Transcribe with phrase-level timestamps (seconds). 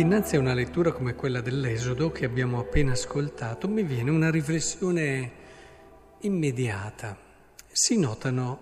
[0.00, 5.32] Dinanzi a una lettura come quella dell'Esodo che abbiamo appena ascoltato, mi viene una riflessione
[6.20, 7.18] immediata.
[7.70, 8.60] Si notano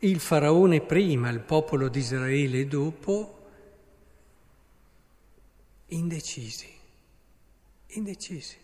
[0.00, 3.46] il faraone prima, il popolo di Israele dopo,
[5.86, 6.74] indecisi,
[7.90, 8.56] indecisi.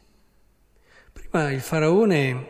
[1.13, 2.49] Prima il faraone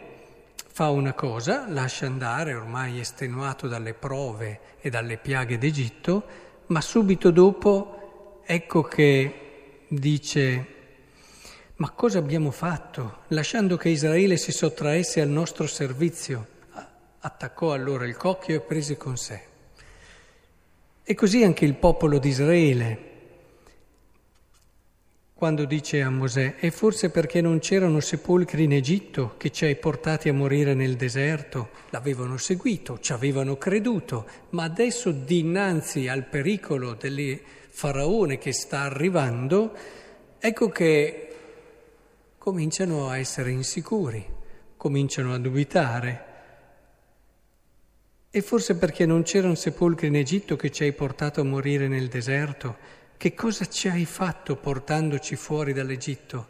[0.69, 6.25] fa una cosa, lascia andare, ormai estenuato dalle prove e dalle piaghe d'Egitto,
[6.69, 7.98] ma subito dopo
[8.51, 10.67] ecco che dice,
[11.77, 16.47] ma cosa abbiamo fatto lasciando che Israele si sottraesse al nostro servizio?
[17.21, 19.43] Attaccò allora il cocchio e prese con sé.
[21.03, 23.08] E così anche il popolo di Israele,
[25.39, 29.77] quando dice a Mosè, è forse perché non c'erano sepolcri in Egitto che ci hai
[29.77, 31.71] portati a morire nel deserto?
[31.91, 39.77] L'avevano seguito, ci avevano creduto, ma adesso dinanzi al pericolo del faraone che sta arrivando,
[40.41, 41.37] ecco che
[42.37, 44.27] cominciano a essere insicuri,
[44.77, 46.25] cominciano a dubitare.
[48.29, 52.09] E forse perché non c'erano sepolcri in Egitto che ci hai portato a morire nel
[52.09, 53.07] deserto?
[53.19, 56.47] Che cosa ci hai fatto portandoci fuori dall'Egitto?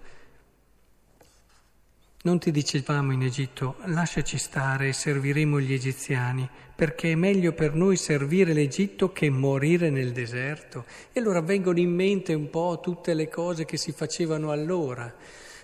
[2.24, 6.46] Non ti dicevamo in Egitto, lasciaci stare e serviremo gli egiziani,
[6.76, 10.84] perché è meglio per noi servire l'Egitto che morire nel deserto.
[11.10, 15.10] E allora vengono in mente un po' tutte le cose che si facevano allora.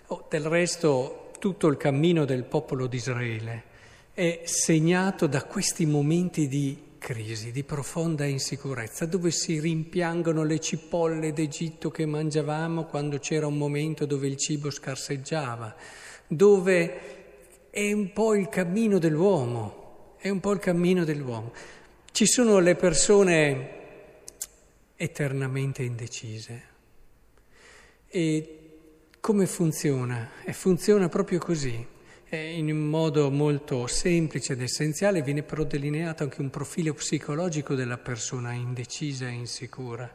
[0.06, 3.62] Oh, del resto tutto il cammino del popolo di Israele
[4.14, 11.34] è segnato da questi momenti di crisi, di profonda insicurezza, dove si rimpiangono le cipolle
[11.34, 15.76] d'Egitto che mangiavamo quando c'era un momento dove il cibo scarseggiava,
[16.26, 21.52] dove è un po' il cammino dell'uomo, è un po' il cammino dell'uomo.
[22.10, 23.68] Ci sono le persone
[24.96, 26.62] eternamente indecise.
[28.08, 28.58] E
[29.20, 30.30] come funziona?
[30.42, 31.92] E funziona proprio così
[32.36, 37.98] in un modo molto semplice ed essenziale viene però delineato anche un profilo psicologico della
[37.98, 40.12] persona indecisa e insicura.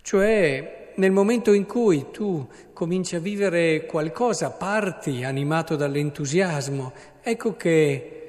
[0.00, 6.92] Cioè nel momento in cui tu cominci a vivere qualcosa, parti animato dall'entusiasmo,
[7.22, 8.22] ecco che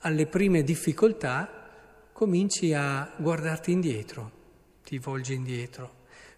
[0.00, 1.70] alle prime difficoltà
[2.12, 4.30] cominci a guardarti indietro,
[4.84, 5.92] ti volgi indietro,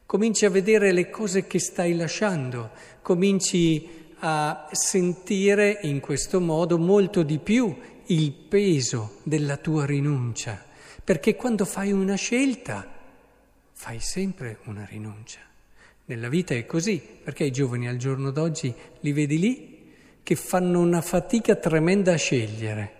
[0.06, 2.70] cominci a vedere le cose che stai lasciando,
[3.02, 7.74] cominci a sentire in questo modo molto di più
[8.06, 10.62] il peso della tua rinuncia,
[11.02, 12.86] perché quando fai una scelta
[13.72, 15.40] fai sempre una rinuncia.
[16.04, 19.92] Nella vita è così, perché i giovani al giorno d'oggi li vedi lì
[20.22, 22.92] che fanno una fatica tremenda a scegliere,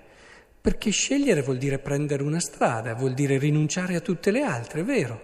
[0.61, 4.85] perché scegliere vuol dire prendere una strada, vuol dire rinunciare a tutte le altre, è
[4.85, 5.21] vero?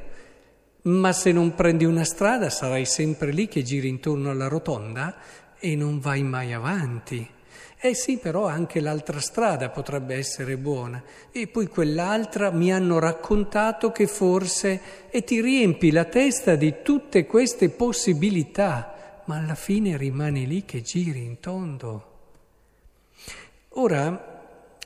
[0.83, 5.17] Ma se non prendi una strada sarai sempre lì che giri intorno alla rotonda
[5.67, 7.29] e non vai mai avanti.
[7.79, 11.03] Eh sì, però anche l'altra strada potrebbe essere buona.
[11.33, 14.81] E poi quell'altra mi hanno raccontato che forse...
[15.11, 20.83] e ti riempi la testa di tutte queste possibilità, ma alla fine rimani lì che
[20.83, 22.13] giri in tondo.
[23.71, 24.35] Ora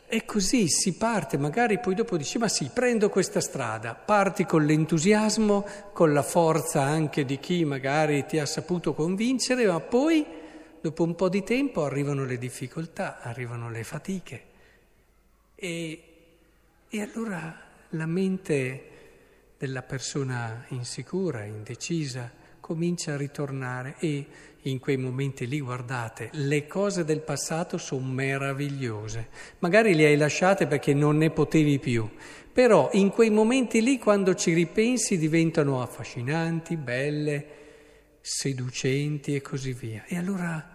[0.06, 4.64] è così, si parte, magari poi dopo dici ma sì, prendo questa strada, parti con
[4.64, 10.39] l'entusiasmo, con la forza anche di chi magari ti ha saputo convincere, ma poi
[10.82, 14.42] Dopo un po' di tempo arrivano le difficoltà, arrivano le fatiche
[15.54, 16.02] e,
[16.88, 17.54] e allora
[17.91, 18.88] la mente
[19.58, 24.26] della persona insicura, indecisa, comincia a ritornare e
[24.62, 29.28] in quei momenti lì, guardate, le cose del passato sono meravigliose.
[29.58, 32.08] Magari le hai lasciate perché non ne potevi più,
[32.50, 37.46] però in quei momenti lì, quando ci ripensi, diventano affascinanti, belle,
[38.20, 40.05] seducenti e così via.
[40.06, 40.69] E allora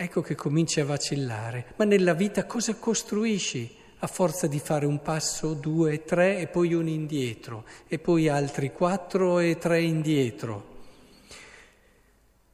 [0.00, 1.72] ecco che cominci a vacillare.
[1.74, 6.72] Ma nella vita cosa costruisci a forza di fare un passo, due, tre e poi
[6.72, 10.76] uno indietro e poi altri quattro e tre indietro?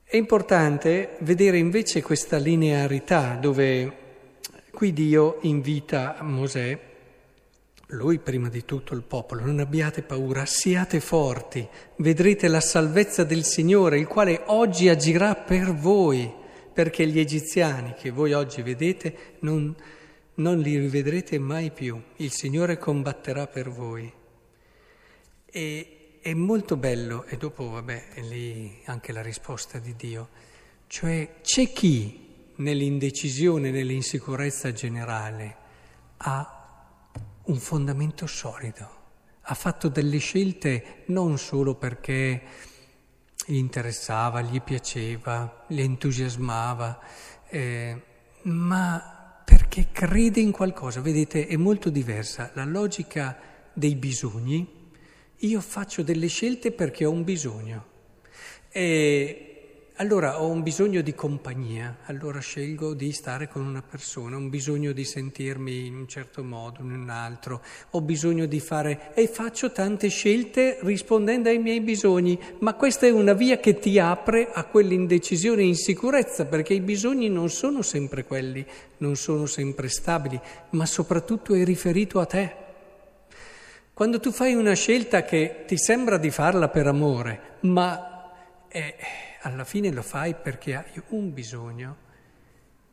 [0.04, 3.92] È importante vedere invece questa linearità dove
[4.70, 6.92] qui Dio invita Mosè
[7.88, 13.44] lui prima di tutto il popolo, non abbiate paura, siate forti, vedrete la salvezza del
[13.44, 16.42] Signore, il quale oggi agirà per voi,
[16.74, 19.74] perché gli egiziani che voi oggi vedete non,
[20.34, 24.12] non li rivedrete mai più, il Signore combatterà per voi.
[25.46, 30.28] E è molto bello, e dopo vabbè, è lì anche la risposta di Dio,
[30.88, 35.56] cioè c'è chi nell'indecisione, nell'insicurezza generale
[36.16, 36.98] ha
[37.44, 38.88] un fondamento solido,
[39.42, 42.42] ha fatto delle scelte non solo perché
[43.46, 47.00] gli interessava, gli piaceva, gli entusiasmava,
[47.48, 48.02] eh,
[48.42, 51.00] ma perché crede in qualcosa.
[51.00, 53.38] Vedete, è molto diversa la logica
[53.72, 54.82] dei bisogni.
[55.38, 57.86] Io faccio delle scelte perché ho un bisogno.
[58.70, 59.53] E
[59.98, 64.48] allora ho un bisogno di compagnia, allora scelgo di stare con una persona, ho un
[64.48, 69.28] bisogno di sentirmi in un certo modo, in un altro, ho bisogno di fare e
[69.28, 74.50] faccio tante scelte rispondendo ai miei bisogni, ma questa è una via che ti apre
[74.52, 78.66] a quell'indecisione e insicurezza, perché i bisogni non sono sempre quelli,
[78.98, 82.56] non sono sempre stabili, ma soprattutto è riferito a te.
[83.92, 88.10] Quando tu fai una scelta che ti sembra di farla per amore, ma
[88.66, 88.96] è
[89.44, 91.96] alla fine lo fai perché hai un bisogno.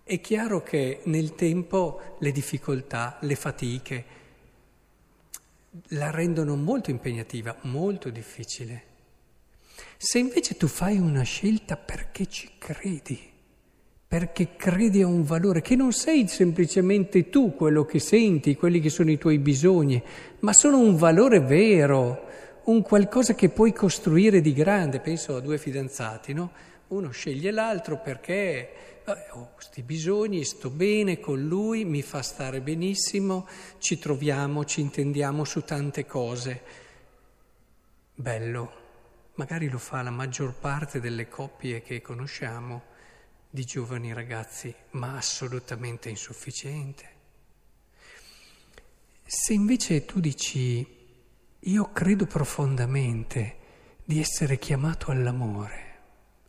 [0.04, 4.06] È chiaro che nel tempo le difficoltà, le fatiche
[5.90, 8.90] la rendono molto impegnativa, molto difficile.
[9.98, 13.18] Se invece tu fai una scelta perché ci credi,
[14.06, 18.90] perché credi a un valore, che non sei semplicemente tu quello che senti, quelli che
[18.90, 20.04] sono i tuoi bisogni,
[20.40, 22.28] ma sono un valore vero,
[22.66, 25.00] un qualcosa che puoi costruire di grande.
[25.00, 26.52] Penso a due fidanzati, no?
[26.88, 28.92] Uno sceglie l'altro perché
[29.32, 33.48] ho questi bisogni, sto bene con lui, mi fa stare benissimo,
[33.80, 36.62] ci troviamo, ci intendiamo su tante cose.
[38.14, 38.72] Bello,
[39.36, 42.90] magari lo fa la maggior parte delle coppie che conosciamo
[43.50, 47.10] di giovani ragazzi, ma assolutamente insufficiente.
[49.26, 51.01] Se invece tu dici
[51.66, 53.56] io credo profondamente
[54.04, 55.90] di essere chiamato all'amore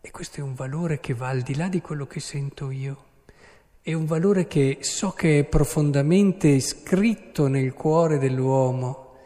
[0.01, 3.05] e questo è un valore che va al di là di quello che sento io.
[3.83, 9.17] È un valore che so che è profondamente scritto nel cuore dell'uomo.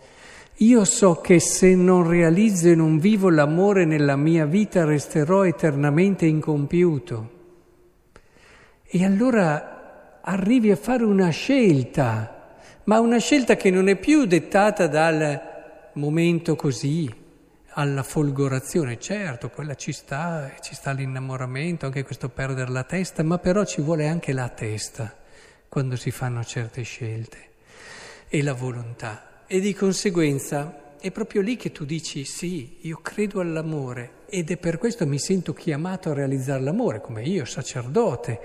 [0.56, 6.26] Io so che se non realizzo e non vivo l'amore nella mia vita resterò eternamente
[6.26, 7.30] incompiuto.
[8.82, 14.88] E allora arrivi a fare una scelta, ma una scelta che non è più dettata
[14.88, 15.54] dal
[15.96, 17.12] momento così,
[17.78, 23.38] alla folgorazione, certo, quella ci sta, ci sta l'innamoramento, anche questo perdere la testa, ma
[23.38, 25.14] però ci vuole anche la testa
[25.68, 27.38] quando si fanno certe scelte
[28.28, 29.44] e la volontà.
[29.46, 34.56] E di conseguenza è proprio lì che tu dici sì, io credo all'amore ed è
[34.56, 38.40] per questo mi sento chiamato a realizzare l'amore, come io, sacerdote.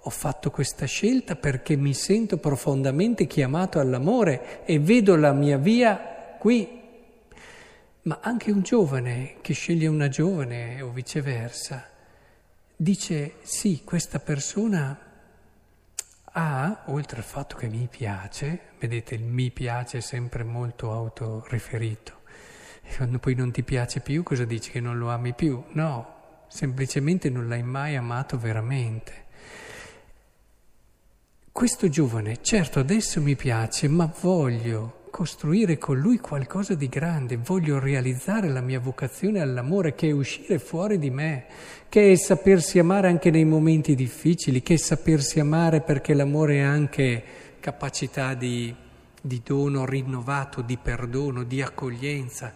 [0.00, 6.36] Ho fatto questa scelta perché mi sento profondamente chiamato all'amore e vedo la mia via
[6.38, 6.75] qui
[8.06, 11.88] ma anche un giovane che sceglie una giovane o viceversa,
[12.76, 14.96] dice sì, questa persona
[16.22, 22.20] ha, oltre al fatto che mi piace, vedete il mi piace è sempre molto autoriferito,
[22.96, 25.60] quando poi non ti piace più cosa dici che non lo ami più?
[25.72, 29.24] No, semplicemente non l'hai mai amato veramente.
[31.50, 37.78] Questo giovane, certo adesso mi piace, ma voglio costruire con lui qualcosa di grande, voglio
[37.78, 41.46] realizzare la mia vocazione all'amore che è uscire fuori di me,
[41.88, 46.60] che è sapersi amare anche nei momenti difficili, che è sapersi amare perché l'amore è
[46.60, 47.22] anche
[47.60, 48.74] capacità di,
[49.18, 52.52] di dono rinnovato, di perdono, di accoglienza,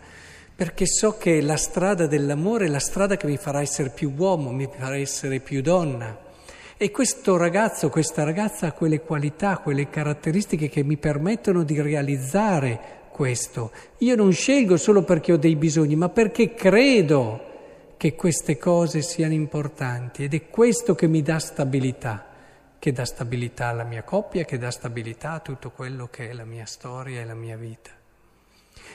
[0.55, 4.53] perché so che la strada dell'amore è la strada che mi farà essere più uomo,
[4.53, 6.29] mi farà essere più donna.
[6.83, 13.09] E questo ragazzo, questa ragazza ha quelle qualità, quelle caratteristiche che mi permettono di realizzare
[13.11, 13.71] questo.
[13.99, 19.35] Io non scelgo solo perché ho dei bisogni, ma perché credo che queste cose siano
[19.35, 22.25] importanti ed è questo che mi dà stabilità,
[22.79, 26.47] che dà stabilità alla mia coppia, che dà stabilità a tutto quello che è la
[26.47, 27.91] mia storia e la mia vita.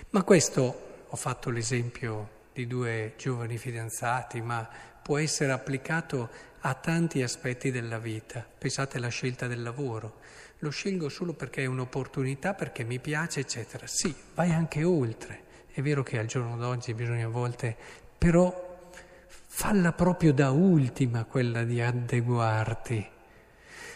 [0.09, 4.65] Ma questo, ho fatto l'esempio di due giovani fidanzati, ma
[5.01, 6.29] può essere applicato
[6.61, 8.47] a tanti aspetti della vita.
[8.57, 10.19] Pensate alla scelta del lavoro.
[10.59, 13.85] Lo scelgo solo perché è un'opportunità, perché mi piace, eccetera.
[13.87, 15.43] Sì, vai anche oltre.
[15.69, 17.75] È vero che al giorno d'oggi bisogna a volte,
[18.17, 18.89] però
[19.27, 23.09] falla proprio da ultima quella di adeguarti.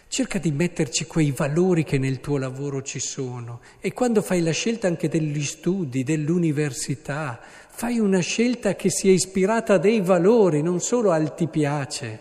[0.10, 4.52] Cerca di metterci quei valori che nel tuo lavoro ci sono e quando fai la
[4.52, 7.40] scelta anche degli studi, dell'università,
[7.80, 12.20] fai una scelta che sia ispirata a dei valori, non solo al ti piace.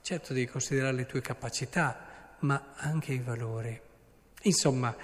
[0.00, 3.76] Certo devi considerare le tue capacità, ma anche i valori.
[4.42, 4.94] Insomma,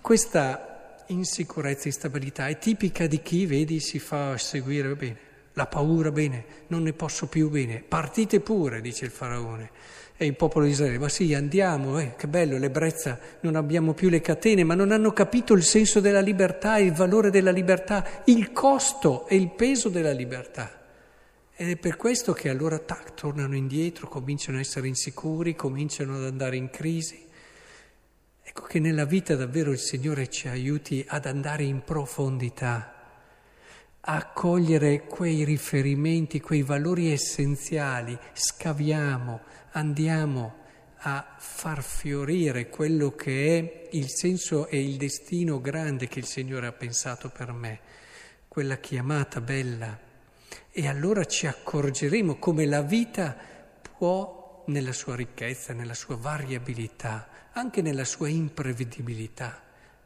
[0.00, 5.18] questa insicurezza, instabilità è tipica di chi, vedi, si fa seguire bene.
[5.58, 7.80] La paura, bene, non ne posso più bene.
[7.80, 9.70] Partite pure, dice il faraone.
[10.14, 14.10] E il popolo di Israele, ma sì, andiamo, eh, che bello, l'ebbrezza, non abbiamo più
[14.10, 18.52] le catene, ma non hanno capito il senso della libertà, il valore della libertà, il
[18.52, 20.78] costo e il peso della libertà.
[21.54, 26.24] Ed è per questo che allora tac, tornano indietro, cominciano a essere insicuri, cominciano ad
[26.24, 27.26] andare in crisi.
[28.42, 32.95] Ecco che nella vita davvero il Signore ci aiuti ad andare in profondità,
[34.08, 39.40] a cogliere quei riferimenti, quei valori essenziali, scaviamo,
[39.72, 40.54] andiamo
[40.98, 46.68] a far fiorire quello che è il senso e il destino grande che il Signore
[46.68, 47.80] ha pensato per me,
[48.46, 49.98] quella chiamata bella.
[50.70, 53.36] E allora ci accorgeremo come la vita
[53.96, 59.60] può, nella sua ricchezza, nella sua variabilità, anche nella sua imprevedibilità,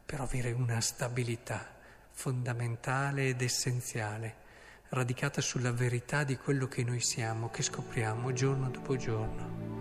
[0.07, 1.79] però avere una stabilità
[2.13, 4.37] fondamentale ed essenziale,
[4.91, 9.80] radicata sulla verità di quello che noi siamo, che scopriamo giorno dopo giorno.